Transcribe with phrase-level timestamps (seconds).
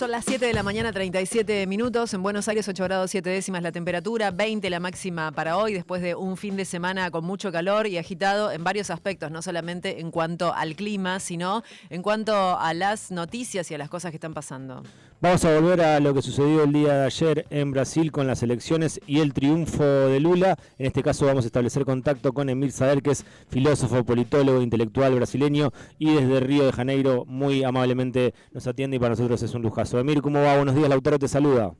[0.00, 2.14] Son las 7 de la mañana, 37 minutos.
[2.14, 6.00] En Buenos Aires, 8 grados 7 décimas la temperatura, 20 la máxima para hoy, después
[6.00, 10.00] de un fin de semana con mucho calor y agitado en varios aspectos, no solamente
[10.00, 14.16] en cuanto al clima, sino en cuanto a las noticias y a las cosas que
[14.16, 14.82] están pasando.
[15.22, 18.42] Vamos a volver a lo que sucedió el día de ayer en Brasil con las
[18.42, 20.56] elecciones y el triunfo de Lula.
[20.78, 25.14] En este caso vamos a establecer contacto con Emir Sader, que es filósofo, politólogo, intelectual
[25.16, 29.60] brasileño y desde Río de Janeiro muy amablemente nos atiende y para nosotros es un
[29.60, 29.98] lujazo.
[29.98, 30.56] Emir, ¿cómo va?
[30.56, 31.74] Buenos días, Lautaro te saluda.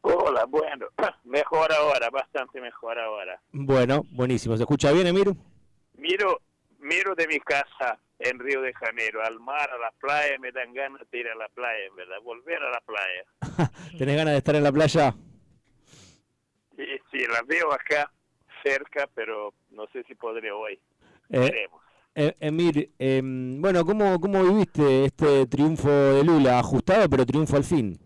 [0.00, 0.86] Hola, bueno,
[1.24, 3.38] mejor ahora, bastante mejor ahora.
[3.52, 4.56] Bueno, buenísimo.
[4.56, 5.34] ¿Se escucha bien, Emir?
[5.98, 6.40] Miro,
[6.80, 10.72] miro de mi casa en Río de Janeiro, al mar, a la playa, me dan
[10.72, 13.24] ganas de ir a la playa, en verdad, volver a la playa.
[13.98, 15.14] ¿Tenés ganas de estar en la playa?
[16.76, 18.10] Sí, sí, la veo acá
[18.62, 20.74] cerca, pero no sé si podré hoy.
[21.30, 21.82] Eh, Veremos.
[22.14, 26.58] eh, Emir, em, bueno, ¿cómo, ¿cómo viviste este triunfo de Lula?
[26.58, 27.98] Ajustado, pero triunfo al fin.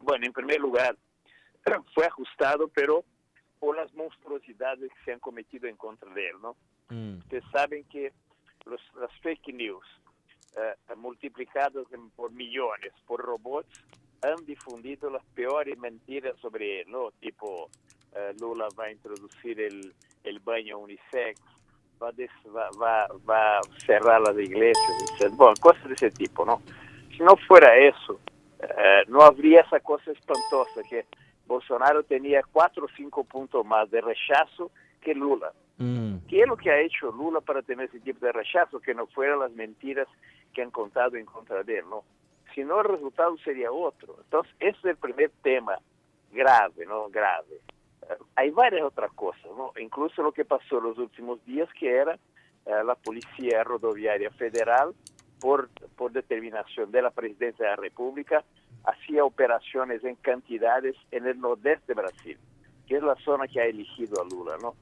[0.00, 0.96] Bueno, en primer lugar,
[1.94, 3.04] fue ajustado, pero
[3.58, 6.56] por las monstruosidades que se han cometido en contra de él, ¿no?
[6.90, 8.12] Ustedes saben que
[8.66, 9.84] las fake news
[10.56, 13.84] eh, multiplicadas por millones por robots
[14.22, 16.88] han difundido las peores mentiras sobre él.
[17.20, 17.70] Tipo,
[18.14, 21.40] eh, Lula va a introducir el, el baño unisex,
[22.00, 22.10] va
[23.26, 25.32] va, cerrar las iglesias, etc.
[25.60, 26.62] Cosas de ese tipo, ¿no?
[27.10, 28.20] Si no fuera eso,
[28.60, 31.06] eh, no habría esa cosa espantosa que
[31.46, 35.52] Bolsonaro tenía cuatro o cinco puntos más de rechazo que Lula.
[35.80, 38.80] Mm, ¿Qué es lo que ha hecho Lula para tener ese tipo de rechazo?
[38.80, 40.06] Que no fueran las mentiras
[40.52, 42.04] que han contado en contra de él, ¿no?
[42.54, 44.16] Si no, el resultado sería otro.
[44.22, 45.78] Entonces, ese es el primer tema
[46.30, 47.08] grave, ¿no?
[47.08, 47.60] Grave.
[48.02, 49.72] Eh, hay varias otras cosas, ¿no?
[49.80, 52.18] Incluso lo que pasó en los últimos días, que era
[52.66, 54.92] eh, la Policía Rodoviaria Federal,
[55.40, 58.44] por, por determinación de la Presidencia de la República,
[58.84, 62.38] hacía operaciones en cantidades en el nordeste de Brasil,
[62.86, 64.74] que es la zona que ha elegido a Lula, ¿no?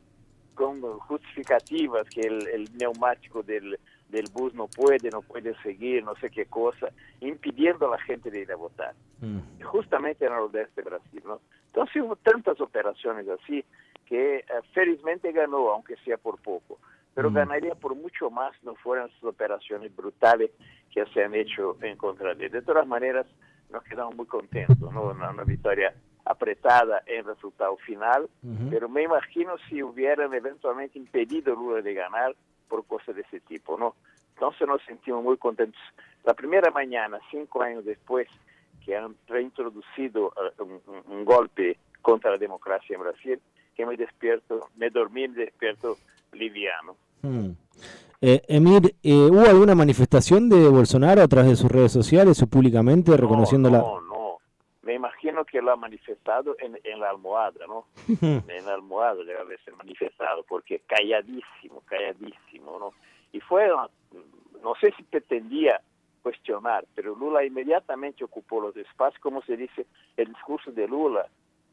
[0.58, 6.16] Con justificativas que el, el neumático del, del bus no puede, no puede seguir, no
[6.16, 6.88] sé qué cosa,
[7.20, 8.92] impidiendo a la gente de ir a votar.
[9.20, 9.62] mm.
[9.62, 11.40] Justamente en el nordeste de Brasil, ¿no?
[11.66, 13.64] Entonces hubo tantas operaciones así
[14.06, 16.78] que eh, felizmente ganó, aunque sea por poco,
[17.14, 17.34] pero Mm.
[17.34, 20.50] ganaría por mucho más no fueran esas operaciones brutales
[20.92, 22.50] que se han hecho en contra de él.
[22.52, 23.26] De todas maneras,
[23.70, 25.02] nos quedamos muy contentos, ¿no?
[25.10, 25.94] Una, una victoria
[26.28, 28.68] apretada en resultado final, Ujú.
[28.70, 32.34] pero me imagino si hubieran eventualmente impedido a Lula de ganar
[32.68, 33.94] por cosas de ese tipo, ¿no?
[34.34, 35.80] Entonces nos sentimos muy contentos.
[36.24, 38.28] La primera mañana, cinco años después,
[38.84, 43.40] que han reintroducido eh, un, un- golpe contra la democracia en Brasil,
[43.74, 45.96] que me despierto, me dormí y me despierto
[46.32, 46.94] liviano.
[47.22, 47.50] Mm.
[48.20, 52.46] Eh, Emir, eh, ¿hubo alguna manifestación de Bolsonaro a través de sus redes sociales o
[52.48, 53.82] públicamente reconociendo no, la...
[53.82, 54.07] No, no.
[54.88, 57.84] Me imagino que lo ha manifestado en, en la almohada, ¿no?
[58.08, 62.94] en la almohada debe haberse manifestado, porque calladísimo, calladísimo, ¿no?
[63.30, 65.82] Y fue, no sé si pretendía
[66.22, 69.84] cuestionar, pero Lula inmediatamente ocupó los espacios, como se dice,
[70.16, 71.26] el discurso de Lula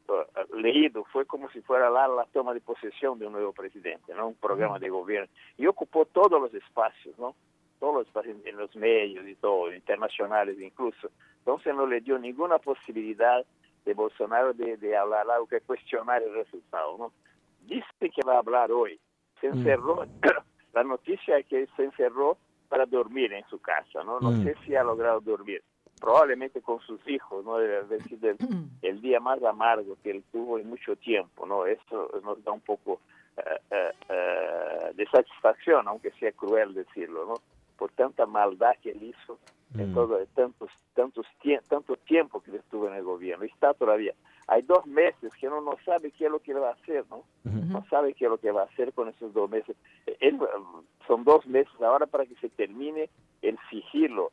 [0.08, 4.14] uh, leído fue como si fuera la, la toma de posesión de un nuevo presidente,
[4.14, 4.28] ¿no?
[4.28, 5.30] Un programa de gobierno.
[5.56, 7.34] Y ocupó todos los espacios, ¿no?
[7.78, 11.10] Todos los en los medios y todo, internacionales incluso.
[11.38, 13.44] Entonces no le dio ninguna posibilidad
[13.84, 17.12] de Bolsonaro de, de hablar algo que cuestionar el resultado, ¿no?
[17.60, 18.98] Dice que va a hablar hoy.
[19.40, 19.52] Se Mm.
[19.58, 20.06] encerró,
[20.74, 22.36] la noticia es que se encerró
[22.68, 24.18] para dormir en su casa, ¿no?
[24.20, 24.42] No Mm.
[24.42, 25.62] sé si ha logrado dormir.
[26.00, 27.58] Probablemente con sus hijos, ¿no?
[27.58, 28.38] Debe haber sido el,
[28.82, 31.66] el día más amargo que él tuvo en mucho tiempo, ¿no?
[31.66, 33.00] Eso nos da un poco
[33.36, 37.34] eh, eh, eh, de satisfacción, aunque sea cruel decirlo, ¿no?
[37.76, 39.38] Por tanta maldad que él hizo
[39.74, 39.94] en Mm.
[39.94, 41.26] todo de tantos tantos
[41.68, 43.44] tanto tiempo que él estuvo en el gobierno.
[43.44, 44.14] Está todavía.
[44.48, 47.04] Hay dos meses que uno no sabe qué es lo que él va a hacer
[47.10, 49.76] no no sabe qué es lo que va a hacer con esos dos meses.
[50.20, 53.10] Él, um, son dos meses ahora para que se termine
[53.42, 54.30] el sigilo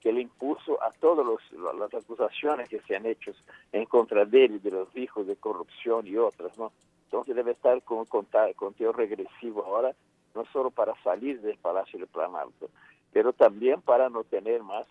[0.00, 1.26] que le impuso a todas
[1.78, 3.32] las acusaciones que se han hecho
[3.72, 6.72] en contra de él y de los hijos de corrupción y otras no
[7.06, 9.92] entonces debe estar con con conteo regresivo ahora
[10.34, 12.68] no solo para salir del Palacio del Planalto
[13.16, 14.86] pero también para no tener más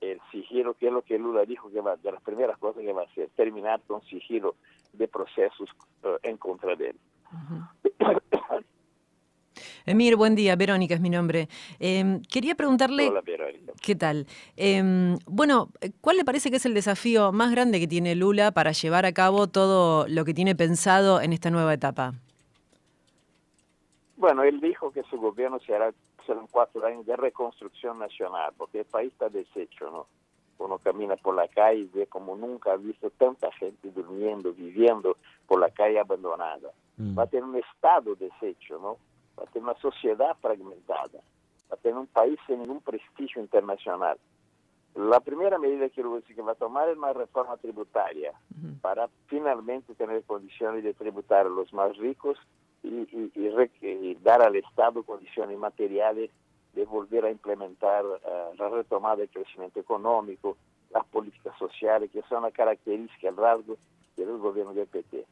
[0.00, 2.92] el sigilo, que es lo que Lula dijo que va, de las primeras cosas que
[2.92, 4.56] va a hacer, terminar con sigilo
[4.92, 5.68] de procesos
[6.02, 6.96] eh, en contra de él.
[9.86, 10.56] Emir, buen día.
[10.56, 11.48] Verónica es mi nombre.
[11.78, 13.08] Eh, quería preguntarle...
[13.08, 13.72] Hola, Verónica.
[13.80, 14.26] ¿Qué tal?
[14.56, 14.82] Eh,
[15.26, 15.68] bueno,
[16.00, 19.12] ¿cuál le parece que es el desafío más grande que tiene Lula para llevar a
[19.12, 22.14] cabo todo lo que tiene pensado en esta nueva etapa?
[24.16, 25.94] Bueno, él dijo que su gobierno será
[26.26, 30.06] serán cuatro años de reconstrucción nacional, porque el país está deshecho, ¿no?
[30.58, 35.16] Uno camina por la calle y ve como nunca ha visto tanta gente durmiendo, viviendo
[35.46, 36.70] por la calle abandonada.
[36.98, 37.18] Mm.
[37.18, 38.98] Va a tener un Estado deshecho, ¿no?
[39.38, 41.18] Va a tener una sociedad fragmentada,
[41.70, 44.18] va a tener un país sin ningún prestigio internacional.
[44.94, 48.32] La primera medida que que va a tomar es una reforma tributaria
[48.82, 52.36] para finalmente tener condiciones de tributar a los más ricos
[52.82, 56.30] y, dar al Estado condiciones materiales
[56.74, 60.56] de volver a implementar eh, la retomada del crecimiento económico,
[60.90, 63.76] las políticas sociales, que son las características, el rasgo
[64.16, 65.26] del gobierno del PT.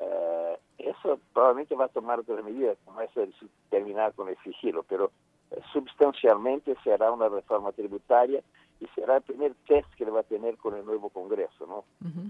[0.00, 3.32] Eh, eso probablemente va a tomar otras medidas, como eso de
[3.70, 5.10] terminar con el sigilo, pero
[5.50, 8.42] eh, sustancialmente será una reforma tributaria
[8.80, 11.84] y será el primer test que le va a tener con el nuevo Congreso, ¿no?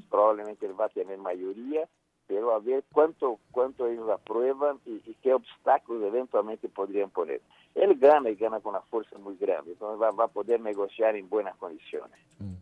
[0.08, 1.88] Probablemente él va a tener mayoría,
[2.26, 7.40] pero a ver cuánto, cuánto ellos aprueban y, qué obstáculos eventualmente podrían poner.
[7.74, 11.28] Él gana y gana con una fuerza muy grande, entonces va, a poder negociar en
[11.28, 12.18] buenas condiciones.
[12.38, 12.54] Mm.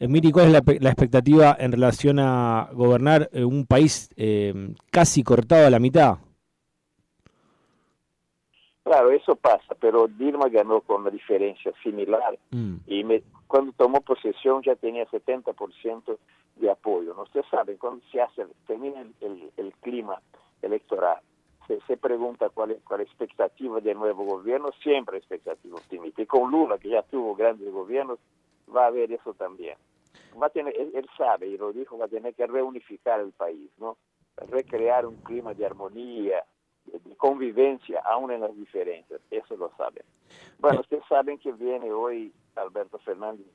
[0.00, 5.66] Emiri, ¿cuál es la, expectativa en relación a gobernar eh, un país eh, casi cortado
[5.66, 6.18] a la mitad?
[8.82, 12.74] Claro, eso pasa, pero Dilma ganó con una diferencia similar mm.
[12.86, 13.02] y
[13.46, 16.18] cuando tomó posesión ya tenía 70%
[16.56, 17.14] de apoyo.
[17.14, 17.22] ¿no?
[17.22, 20.20] Ustedes saben, cuando se hace, termina el, clima
[20.62, 21.18] electoral,
[21.66, 26.22] se, pregunta cuál es, la expectativa del nuevo gobierno, siempre expectativa optimista.
[26.22, 28.18] Y con Lula, que ya tuvo grandes gobiernos,
[28.74, 29.76] va a haber eso también.
[30.40, 33.32] Va a tener, él, él sabe, y lo dijo, va a tener que reunificar el
[33.32, 33.96] país, ¿no?
[34.36, 36.44] recrear un clima de armonía,
[36.86, 40.02] de convivencia aún en las diferencias, eso lo saben.
[40.58, 43.46] Bueno, ustedes saben que viene hoy Alberto Fernández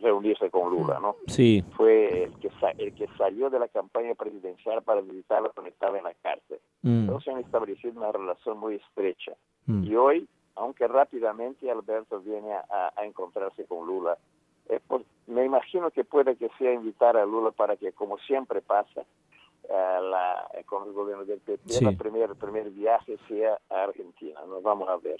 [0.00, 1.16] reunirse con Lula, ¿no?
[1.26, 1.64] Sí.
[1.76, 6.04] Fue el que, el que salió de la campaña presidencial para visitarlo cuando estaba en
[6.04, 6.60] la cárcel.
[6.82, 7.00] Mm.
[7.00, 9.32] Entonces han establecido una relación muy estrecha.
[9.66, 9.84] Mm.
[9.84, 14.16] Y hoy, aunque rápidamente Alberto viene a, encontrarse con Lula,
[15.26, 19.04] me imagino que puede que sea invitar a Lula para que, como siempre pasa,
[19.68, 21.96] la, con el gobierno del PP, el
[22.36, 24.40] primer viaje sea a Argentina.
[24.46, 25.18] Nos vamos a ver.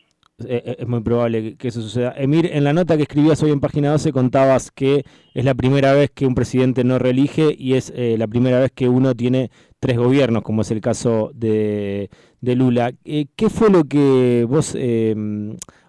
[0.48, 2.12] Eh, eh, es muy probable que eso suceda.
[2.16, 5.04] Emir, en la nota que escribías hoy en página 12 contabas que
[5.34, 8.72] es la primera vez que un presidente no reelige y es eh, la primera vez
[8.72, 9.50] que uno tiene
[9.80, 12.10] tres gobiernos, como es el caso de,
[12.40, 12.92] de Lula.
[13.04, 14.76] ¿Qué fue lo que vos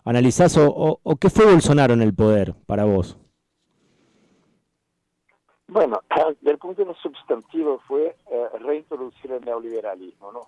[0.05, 3.17] analizás o, qué fue Bolsonaro en el poder para vos?
[5.67, 6.01] Bueno,
[6.41, 10.47] del punto de vista sustantivo fue eh, reintroducir el neoliberalismo, ¿no?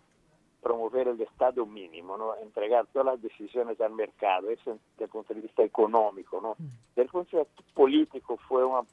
[0.65, 2.35] Promover el Estado mínimo, ¿no?
[2.37, 6.41] entregar todas las decisiones al mercado, eso desde el punto de vista económico.
[6.41, 6.55] ¿no?
[6.57, 6.69] Mm.
[6.89, 8.83] Desde el punto de vista político fue un,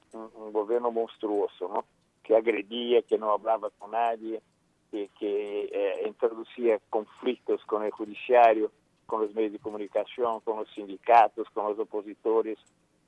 [0.53, 1.87] gobierno monstruoso, ¿no?
[2.23, 4.43] que agredía, que no hablaba con nadie,
[4.91, 8.71] que, que eh, introducía conflictos con el judiciario,
[9.07, 12.59] con los medios de comunicación, con los sindicatos, con los opositores.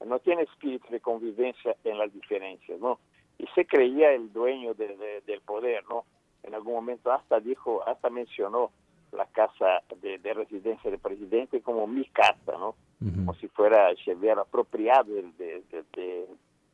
[0.06, 2.98] No tiene espíritu de convivencia en las diferencias, ¿no?
[3.38, 6.04] y se creía el dueño del poder, ¿no?
[6.44, 8.70] En algún momento hasta dijo, hasta mencionó
[9.12, 12.74] la casa de, residencia del presidente como mi casa, ¿no?
[12.98, 16.26] Como si fuera, se hubiera apropiado de,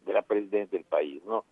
[0.07, 1.45] la presidencia del país, ¿no?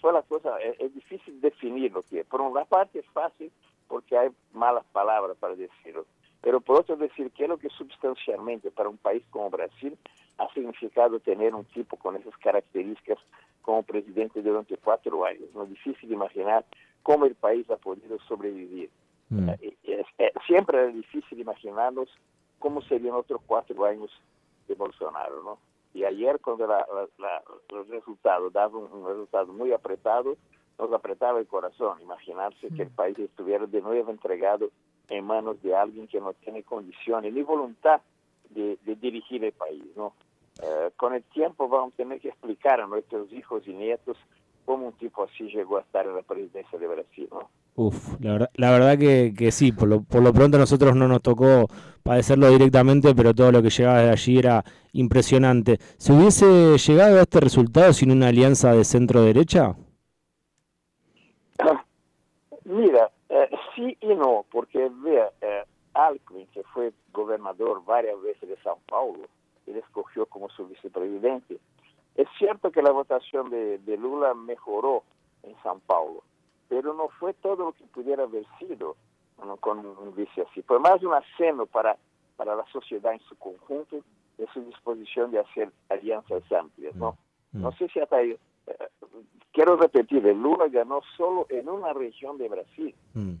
[0.00, 2.26] Fue la cosa, es, difícil definir lo que es.
[2.26, 3.50] Por una parte es fácil
[3.88, 6.06] porque hay malas palabras para decirlo,
[6.40, 9.96] pero por otro decir que es lo que sustancialmente para un país como Brasil
[10.38, 13.18] ha significado tener un tipo con esas características
[13.62, 15.48] como presidente durante cuatro años.
[15.54, 16.64] No es difícil imaginar
[17.04, 18.90] cómo el país ha podido sobrevivir.
[19.28, 19.50] Mm.
[20.46, 22.08] Siempre era difícil imaginarnos
[22.58, 24.10] cómo serían otros cuatro años
[24.66, 25.58] de Bolsonaro, ¿no?
[25.92, 30.36] Y ayer cuando los resultados daban un, resultado muy apretado,
[30.78, 32.96] nos apretaba el corazón imaginarse que el mm.
[32.96, 34.70] país estuviera de nuevo entregado
[35.08, 38.00] en manos de alguien que no tiene condiciones ni voluntad
[38.50, 40.14] de, de dirigir el país, ¿no?
[40.62, 44.16] Eh, con el tiempo vamos a tener que explicar a nuestros hijos y nietos
[44.64, 47.28] cómo un tipo así llegó a estar en la presidencia de Brasil.
[47.30, 47.48] ¿no?
[47.76, 50.94] Uf, la verdad, la verdad que, que sí, por lo, por lo pronto a nosotros
[50.94, 51.66] no nos tocó
[52.02, 55.78] padecerlo directamente, pero todo lo que llegaba de allí era impresionante.
[55.98, 59.74] ¿Se hubiese llegado a este resultado sin una alianza de centro-derecha?
[62.64, 68.56] Mira, eh, sí y no, porque vea, eh, Alckmin, que fue gobernador varias veces de
[68.58, 69.28] São Paulo,
[69.66, 71.58] él escogió como su vicepresidente.
[72.14, 75.02] Es cierto que la votación de, Lula mejoró
[75.42, 76.22] en San Paulo,
[76.68, 78.96] pero no fue todo lo que pudiera haber sido
[79.60, 80.62] con un vice así.
[80.62, 81.96] Fue más un aceno para,
[82.36, 84.00] para la sociedad en su conjunto
[84.38, 86.94] de su disposición de hacer alianzas amplias.
[86.94, 87.16] No,
[87.52, 87.62] mm.
[87.62, 88.36] no sé si hasta ahí.
[88.66, 88.88] Eh,
[89.52, 92.94] quiero repetir, Lula ganó solo en una región de Brasil.
[93.14, 93.34] Mm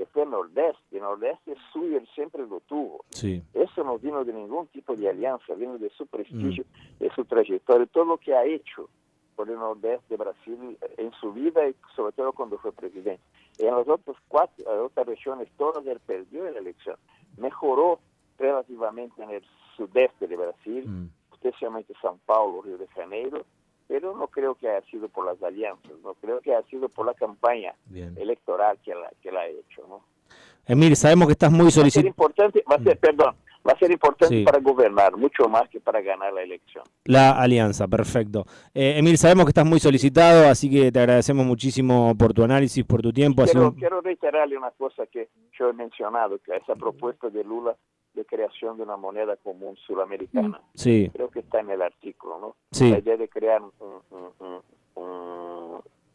[0.00, 0.96] que fue Nordeste.
[0.96, 3.04] El Nordeste suyo él siempre lo tuvo.
[3.10, 3.42] Sí.
[3.52, 7.04] Eso no vino de ningún tipo de alianza, vino de su prestigio, mm.
[7.04, 8.88] de su trayectoria, todo lo que ha hecho
[9.36, 13.22] por el nordeste de Brasil en su vida y sobre todo cuando fue presidente.
[13.58, 16.96] En las otras cuatro otras regiones, todas él perdió la elección.
[17.36, 18.00] Mejoró
[18.38, 19.44] relativamente en el
[19.76, 21.10] sudeste de Brasil, mm.
[21.34, 23.44] especialmente São Paulo, Río de Janeiro,
[23.90, 27.06] pero no creo que haya sido por las alianzas, no creo que haya sido por
[27.06, 29.84] la campaña electoral que la, que la ha hecho.
[29.88, 30.04] ¿no?
[30.64, 32.06] Emir, sabemos que estás muy solicitado.
[32.06, 33.00] importante, va a ser, mm.
[33.00, 33.34] perdón,
[33.68, 36.84] va a ser importante para gobernar, mucho más que para ganar la elección.
[37.04, 38.44] La alianza, perfecto.
[38.72, 42.84] Eh, Emil, sabemos que estás muy solicitado, así que te agradecemos muchísimo por tu análisis,
[42.84, 43.42] por tu tiempo.
[43.42, 47.76] Quiero, quiero reiterarle una cosa que yo he mencionado, que esa propuesta de Lula
[48.14, 50.60] de creación de una moneda común sudamericana.
[50.74, 51.10] Sí.
[51.12, 52.56] Creo que está en el artículo, ¿no?
[52.72, 52.90] Sí.
[52.90, 53.62] La idea de crear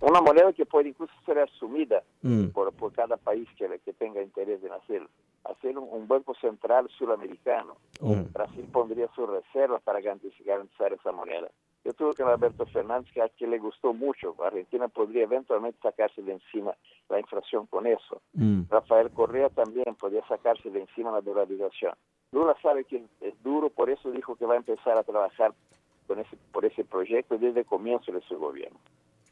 [0.02, 2.48] una moneda que puede incluso ser asumida mm.
[2.48, 5.10] por, por, cada país que, que tenga interés en hacerlo.
[5.44, 7.78] Hacer un, banco central sudamericano.
[8.02, 8.32] Mm.
[8.34, 11.50] Brasil pondría sus reservas para garantizar esa moneda.
[11.86, 14.36] Yo tuve con Alberto Fernández que a quien le gustó mucho.
[14.44, 16.74] Argentina podría eventualmente sacarse de encima
[17.10, 18.24] la inflación con eso.
[18.34, 18.64] Mm.
[18.70, 21.94] Rafael Correa también podría sacarse de encima la dolarización.
[22.32, 25.54] Lula sabe que es duro, por eso dijo que va a empezar a trabajar
[26.08, 28.80] con ese, por ese proyecto desde el comienzo de su gobierno.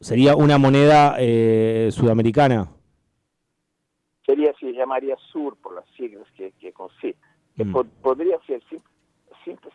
[0.00, 2.68] ¿Sería una moneda eh, sudamericana?
[4.24, 6.72] Sería, se llamaría SUR por las siglas que, que,
[7.56, 7.72] que mm.
[8.00, 8.62] podría ser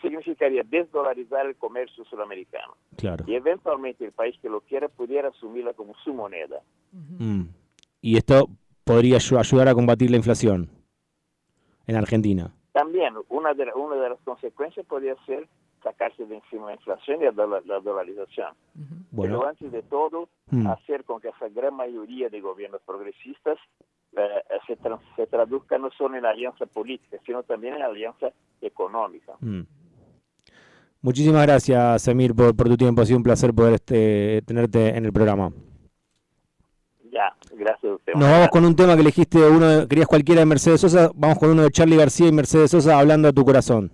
[0.01, 2.75] significaría desdolarizar el comercio sudamericano.
[2.97, 3.25] Claro.
[3.27, 6.61] Y eventualmente el país que lo quiera pudiera asumirla como su moneda.
[6.91, 7.43] Mm.
[8.01, 8.49] Y esto
[8.83, 10.69] podría ayudar a combatir la inflación
[11.88, 12.53] en Argentina.
[12.71, 15.47] También, una de, una de las consecuencias podría ser
[15.83, 18.53] sacarse de encima la inflación y la, dolarización.
[19.15, 20.67] Pero antes de todo, mm.
[20.67, 23.57] hacer con que esa gran mayoría de gobiernos progresistas
[24.17, 24.77] eh, se,
[25.15, 29.33] se, traduzca no solo en alianza política, sino también en alianza económica.
[29.39, 29.61] Mm.
[31.01, 33.01] Muchísimas gracias, Semir, por, tu tiempo.
[33.01, 35.51] Ha sido un placer poder este, tenerte en el programa.
[37.11, 38.13] Ya, gracias a usted.
[38.13, 41.49] Nos vamos con un tema que elegiste, uno querías cualquiera de Mercedes Sosa, vamos con
[41.49, 43.91] uno de Charlie García y Mercedes Sosa, hablando a tu corazón.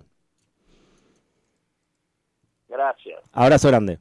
[2.68, 3.22] Gracias.
[3.32, 3.98] Abrazo grande.